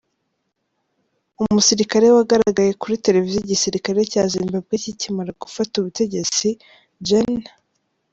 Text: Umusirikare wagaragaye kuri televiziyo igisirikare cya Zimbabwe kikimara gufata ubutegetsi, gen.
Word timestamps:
Umusirikare 1.43 2.05
wagaragaye 2.15 2.71
kuri 2.81 3.01
televiziyo 3.05 3.43
igisirikare 3.45 3.99
cya 4.11 4.23
Zimbabwe 4.33 4.73
kikimara 4.83 5.31
gufata 5.43 5.73
ubutegetsi, 5.77 6.47
gen. 7.07 7.31